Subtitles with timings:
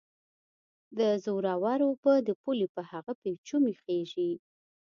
[0.97, 4.31] د زورورو اوبه د پولې په هغه پېچومي خېژي